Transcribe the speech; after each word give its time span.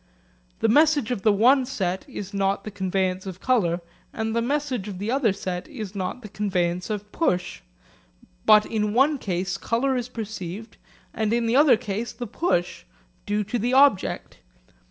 The 0.61 0.67
message 0.67 1.11
of 1.11 1.21
the 1.21 1.31
one 1.31 1.63
set 1.63 2.09
is 2.09 2.33
not 2.33 2.63
the 2.63 2.71
conveyance 2.71 3.27
of 3.27 3.39
colour, 3.39 3.81
and 4.11 4.35
the 4.35 4.41
message 4.41 4.87
of 4.87 4.97
the 4.97 5.11
other 5.11 5.31
set 5.31 5.67
is 5.67 5.93
not 5.93 6.23
the 6.23 6.27
conveyance 6.27 6.89
of 6.89 7.11
push. 7.11 7.61
But 8.47 8.65
in 8.65 8.95
one 8.95 9.19
case 9.19 9.57
colour 9.59 9.95
is 9.95 10.09
perceived 10.09 10.77
and 11.13 11.31
in 11.31 11.45
the 11.45 11.55
other 11.55 11.77
case 11.77 12.13
the 12.13 12.25
push 12.25 12.83
due 13.27 13.43
to 13.43 13.59
the 13.59 13.73
object. 13.73 14.39